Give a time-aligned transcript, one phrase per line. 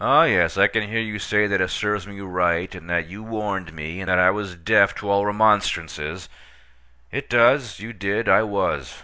[0.00, 3.24] Oh, yes, I can hear you say that it serves me right, and that you
[3.24, 6.28] warned me, and that I was deaf to all remonstrances.
[7.10, 7.80] It does.
[7.80, 8.28] You did.
[8.28, 9.02] I was.